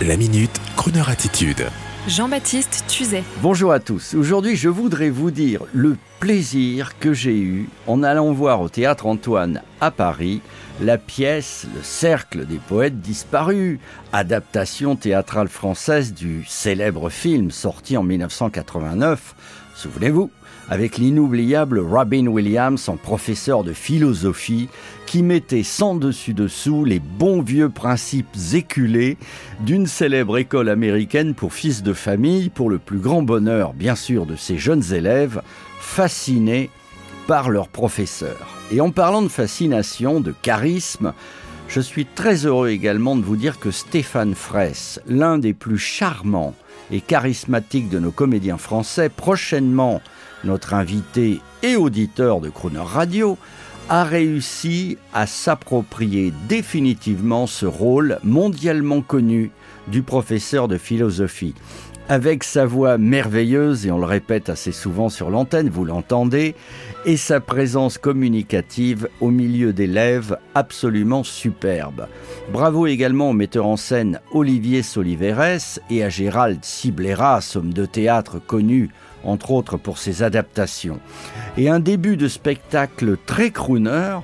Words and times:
La 0.00 0.16
minute, 0.16 0.60
Kroneur 0.76 1.10
attitude. 1.10 1.66
Jean-Baptiste 2.08 2.84
Tuzet. 2.88 3.22
Bonjour 3.40 3.72
à 3.72 3.78
tous. 3.78 4.14
Aujourd'hui, 4.14 4.56
je 4.56 4.68
voudrais 4.68 5.10
vous 5.10 5.30
dire 5.30 5.62
le 5.72 5.96
plaisir 6.18 6.98
que 6.98 7.12
j'ai 7.12 7.38
eu 7.38 7.68
en 7.86 8.02
allant 8.02 8.32
voir 8.32 8.62
au 8.62 8.68
théâtre 8.68 9.06
Antoine 9.06 9.62
à 9.80 9.92
Paris 9.92 10.40
la 10.80 10.98
pièce 10.98 11.66
Le 11.76 11.82
cercle 11.82 12.46
des 12.46 12.56
poètes 12.56 13.00
disparus, 13.00 13.78
adaptation 14.12 14.96
théâtrale 14.96 15.48
française 15.48 16.14
du 16.14 16.44
célèbre 16.48 17.08
film 17.08 17.52
sorti 17.52 17.96
en 17.96 18.02
1989. 18.02 19.36
Souvenez-vous, 19.82 20.30
avec 20.68 20.96
l'inoubliable 20.96 21.80
Robin 21.80 22.28
Williams 22.28 22.88
en 22.88 22.96
professeur 22.96 23.64
de 23.64 23.72
philosophie 23.72 24.68
qui 25.06 25.24
mettait 25.24 25.64
sans 25.64 25.96
dessus 25.96 26.34
dessous 26.34 26.84
les 26.84 27.00
bons 27.00 27.42
vieux 27.42 27.68
principes 27.68 28.28
éculés 28.52 29.16
d'une 29.58 29.88
célèbre 29.88 30.38
école 30.38 30.68
américaine 30.68 31.34
pour 31.34 31.52
fils 31.52 31.82
de 31.82 31.92
famille 31.94 32.48
pour 32.48 32.70
le 32.70 32.78
plus 32.78 33.00
grand 33.00 33.22
bonheur 33.22 33.72
bien 33.72 33.96
sûr 33.96 34.24
de 34.24 34.36
ses 34.36 34.56
jeunes 34.56 34.92
élèves 34.92 35.42
fascinés 35.80 36.70
par 37.26 37.50
leur 37.50 37.66
professeur. 37.66 38.56
Et 38.70 38.80
en 38.80 38.92
parlant 38.92 39.22
de 39.22 39.28
fascination, 39.28 40.20
de 40.20 40.32
charisme, 40.42 41.12
je 41.66 41.80
suis 41.80 42.06
très 42.06 42.46
heureux 42.46 42.68
également 42.68 43.16
de 43.16 43.22
vous 43.22 43.36
dire 43.36 43.58
que 43.58 43.72
Stéphane 43.72 44.36
Fraisse, 44.36 45.00
l'un 45.08 45.38
des 45.38 45.54
plus 45.54 45.78
charmants 45.78 46.54
et 46.92 47.00
charismatiques 47.00 47.88
de 47.88 47.98
nos 47.98 48.12
comédiens 48.12 48.58
français, 48.58 49.08
prochainement 49.08 50.00
notre 50.44 50.74
invité 50.74 51.40
et 51.62 51.74
auditeur 51.74 52.40
de 52.40 52.50
Crooner 52.50 52.80
Radio, 52.84 53.38
a 53.88 54.04
réussi 54.04 54.98
à 55.12 55.26
s'approprier 55.26 56.32
définitivement 56.48 57.46
ce 57.46 57.66
rôle 57.66 58.18
mondialement 58.22 59.00
connu 59.00 59.50
du 59.88 60.02
professeur 60.02 60.68
de 60.68 60.78
philosophie. 60.78 61.54
Avec 62.12 62.44
sa 62.44 62.66
voix 62.66 62.98
merveilleuse, 62.98 63.86
et 63.86 63.90
on 63.90 63.96
le 63.96 64.04
répète 64.04 64.50
assez 64.50 64.70
souvent 64.70 65.08
sur 65.08 65.30
l'antenne, 65.30 65.70
vous 65.70 65.86
l'entendez, 65.86 66.54
et 67.06 67.16
sa 67.16 67.40
présence 67.40 67.96
communicative 67.96 69.08
au 69.22 69.30
milieu 69.30 69.72
d'élèves 69.72 70.36
absolument 70.54 71.24
superbe. 71.24 72.08
Bravo 72.52 72.86
également 72.86 73.30
au 73.30 73.32
metteur 73.32 73.64
en 73.64 73.78
scène 73.78 74.20
Olivier 74.30 74.82
Soliveres 74.82 75.78
et 75.88 76.04
à 76.04 76.10
Gérald 76.10 76.62
Cibleras, 76.62 77.54
homme 77.56 77.72
de 77.72 77.86
théâtre 77.86 78.38
connu 78.46 78.90
entre 79.24 79.50
autres 79.50 79.78
pour 79.78 79.96
ses 79.96 80.22
adaptations. 80.22 81.00
Et 81.56 81.70
un 81.70 81.80
début 81.80 82.18
de 82.18 82.28
spectacle 82.28 83.16
très 83.24 83.50
crooner, 83.50 84.18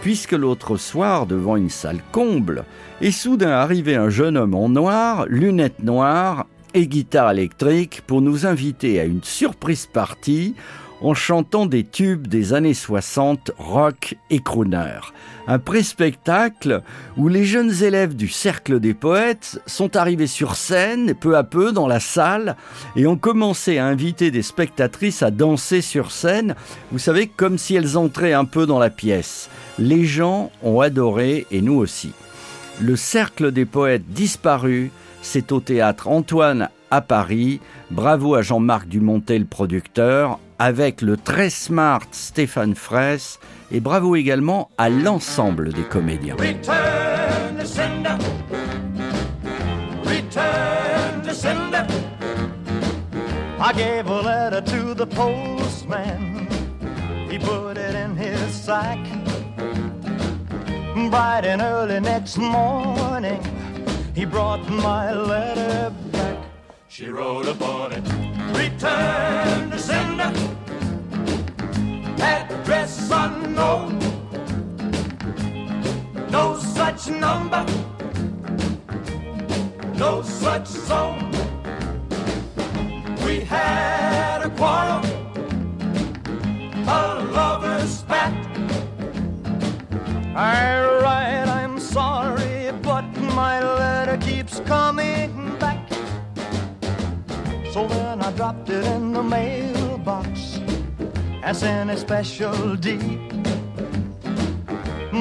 puisque 0.00 0.32
l'autre 0.32 0.78
soir, 0.78 1.26
devant 1.26 1.56
une 1.56 1.68
salle 1.68 2.00
comble, 2.10 2.64
est 3.02 3.10
soudain 3.10 3.50
arrivé 3.50 3.96
un 3.96 4.08
jeune 4.08 4.38
homme 4.38 4.54
en 4.54 4.70
noir, 4.70 5.26
lunettes 5.28 5.82
noires 5.82 6.46
et 6.74 6.86
guitare 6.86 7.30
électrique 7.30 8.02
pour 8.06 8.20
nous 8.20 8.46
inviter 8.46 9.00
à 9.00 9.04
une 9.04 9.22
surprise 9.22 9.86
partie 9.86 10.54
en 11.00 11.14
chantant 11.14 11.66
des 11.66 11.84
tubes 11.84 12.26
des 12.26 12.54
années 12.54 12.74
60 12.74 13.52
rock 13.58 14.16
et 14.30 14.40
crooner. 14.40 15.00
Un 15.46 15.58
pré-spectacle 15.58 16.82
où 17.16 17.28
les 17.28 17.44
jeunes 17.44 17.82
élèves 17.82 18.16
du 18.16 18.28
Cercle 18.28 18.80
des 18.80 18.94
Poètes 18.94 19.60
sont 19.66 19.96
arrivés 19.96 20.26
sur 20.26 20.56
scène 20.56 21.14
peu 21.14 21.36
à 21.36 21.44
peu 21.44 21.72
dans 21.72 21.86
la 21.86 22.00
salle 22.00 22.56
et 22.96 23.06
ont 23.06 23.18
commencé 23.18 23.76
à 23.78 23.86
inviter 23.86 24.30
des 24.30 24.42
spectatrices 24.42 25.22
à 25.22 25.30
danser 25.30 25.82
sur 25.82 26.10
scène, 26.10 26.54
vous 26.90 26.98
savez, 26.98 27.26
comme 27.26 27.58
si 27.58 27.74
elles 27.74 27.98
entraient 27.98 28.32
un 28.32 28.46
peu 28.46 28.66
dans 28.66 28.78
la 28.78 28.90
pièce. 28.90 29.50
Les 29.78 30.06
gens 30.06 30.50
ont 30.62 30.80
adoré 30.80 31.46
et 31.50 31.60
nous 31.60 31.76
aussi. 31.76 32.12
Le 32.80 32.96
Cercle 32.96 33.52
des 33.52 33.66
Poètes 33.66 34.08
disparu, 34.08 34.90
c'est 35.24 35.50
au 35.52 35.60
théâtre 35.60 36.08
Antoine 36.08 36.68
à 36.90 37.00
Paris. 37.00 37.60
Bravo 37.90 38.34
à 38.34 38.42
Jean-Marc 38.42 38.86
Dumontet, 38.86 39.38
le 39.38 39.44
producteur, 39.44 40.38
avec 40.58 41.02
le 41.02 41.16
très 41.16 41.50
smart 41.50 42.02
Stéphane 42.12 42.74
Fraisse, 42.74 43.40
et 43.72 43.80
bravo 43.80 44.14
également 44.14 44.70
à 44.78 44.88
l'ensemble 44.88 45.72
des 45.72 45.82
comédiens. 45.82 46.36
Return 46.38 47.58
to 47.58 47.66
sender. 47.66 48.16
Return 50.04 51.22
to 51.26 51.34
sender. 51.34 51.84
I 53.60 53.72
gave 53.72 54.06
a 54.06 54.22
letter 54.22 54.60
to 54.60 54.94
the 54.94 55.06
postman. 55.06 56.46
He 57.30 57.38
put 57.38 57.78
it 57.78 57.94
in 57.94 58.16
his 58.16 58.52
sack. 58.52 58.98
Bright 61.10 61.44
and 61.44 61.60
early 61.60 62.00
next 62.00 62.38
morning, 62.38 63.40
he 64.14 64.24
brought 64.24 64.68
my 64.68 65.12
letter 65.12 65.92
back. 66.12 66.38
She 66.88 67.08
wrote 67.08 67.46
upon 67.48 67.92
it, 67.92 68.04
Return 68.56 69.70
to 69.70 69.78
sender. 69.78 70.32
Address 72.22 73.10
unknown. 73.12 73.98
No 76.30 76.56
such 76.58 77.08
number. 77.08 77.66
No 79.96 80.22
such 80.22 80.66
zone. 80.66 81.30
We 83.26 83.40
had 83.40 83.93
keeps 94.44 94.60
coming 94.60 95.56
back. 95.58 95.88
So 97.72 97.88
then 97.88 98.20
I 98.20 98.30
dropped 98.32 98.68
it 98.68 98.84
in 98.84 99.12
the 99.12 99.22
mailbox 99.22 100.58
and 101.42 101.56
sent 101.56 101.90
a 101.90 101.96
special 101.96 102.76
deed. 102.76 103.20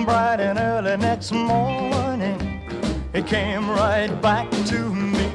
Bright 0.06 0.40
and 0.40 0.60
early 0.60 0.98
next 0.98 1.32
morning, 1.32 2.40
it 3.14 3.26
came 3.26 3.70
right 3.70 4.12
back 4.22 4.50
to 4.52 4.80
me. 4.94 5.32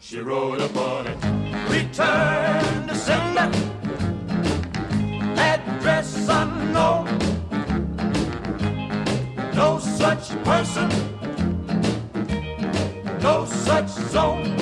She 0.00 0.18
wrote 0.18 0.60
upon 0.60 1.06
it, 1.06 1.18
Return 1.70 2.88
to 2.88 2.94
sender, 2.94 3.50
address 5.36 6.28
unknown. 6.28 7.06
No 9.54 9.78
such 9.78 10.30
person, 10.42 11.17
such 13.48 13.88
zone. 13.88 14.56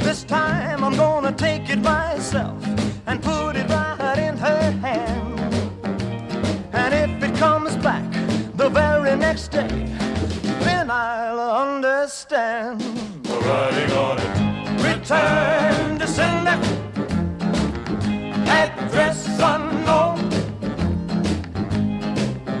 This 0.00 0.24
time 0.24 0.82
I'm 0.84 0.96
gonna 0.96 1.32
take 1.32 1.70
it 1.70 1.80
myself 1.80 2.62
and 3.06 3.22
put 3.22 3.56
it 3.56 3.68
right 3.68 4.18
in 4.18 4.36
her 4.36 4.70
hand. 4.86 5.40
And 6.72 6.94
if 6.94 7.22
it 7.28 7.34
comes 7.36 7.76
back 7.76 8.04
the 8.56 8.68
very 8.68 9.16
next 9.16 9.48
day, 9.48 9.68
then 10.60 10.90
I'll 10.90 11.40
understand. 11.66 12.80
The 13.24 13.38
writing 13.46 13.92
on 13.96 14.18
it. 14.18 14.54
Return 14.82 15.98
to 15.98 16.06
sender. 16.06 16.58
Address 18.46 19.26
unknown. 19.40 20.30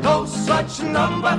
No 0.02 0.26
such 0.26 0.82
number. 0.82 1.38